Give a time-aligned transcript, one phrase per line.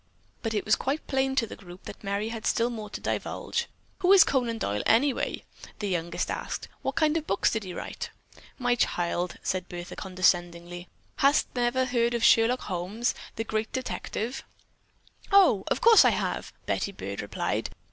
[0.41, 3.67] But, it was quite plain to the group that Merry had still more to divulge.
[3.99, 5.43] "Who is Conan Doyle, anyway?"
[5.77, 6.67] their youngest asked.
[6.81, 8.09] "What kind of books did he write?"
[8.57, 10.87] "My child," Bertha said condescendingly,
[11.17, 14.43] "hast never heard of Sherlock Holmes, the great detective?"
[15.31, 17.69] "O, of course, I have," Betty Byrd replied.